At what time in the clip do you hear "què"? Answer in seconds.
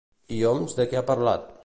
0.95-0.99